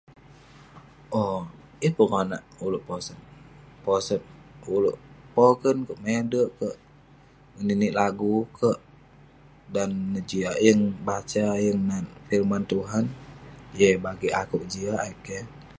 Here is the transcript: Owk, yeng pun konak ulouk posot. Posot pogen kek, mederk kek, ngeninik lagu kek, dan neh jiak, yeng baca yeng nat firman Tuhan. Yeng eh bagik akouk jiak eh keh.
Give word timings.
Owk, 1.21 1.45
yeng 1.81 1.95
pun 1.97 2.07
konak 2.13 2.43
ulouk 2.65 2.85
posot. 2.87 3.19
Posot 3.83 4.21
pogen 5.35 5.77
kek, 5.87 6.01
mederk 6.05 6.49
kek, 6.59 6.75
ngeninik 7.53 7.95
lagu 7.99 8.35
kek, 8.59 8.79
dan 9.73 9.91
neh 10.13 10.25
jiak, 10.29 10.57
yeng 10.65 10.81
baca 11.07 11.45
yeng 11.65 11.79
nat 11.89 12.05
firman 12.27 12.63
Tuhan. 12.71 13.05
Yeng 13.79 13.93
eh 13.97 14.01
bagik 14.03 14.35
akouk 14.41 14.63
jiak 14.71 15.01
eh 15.09 15.17
keh. 15.25 15.43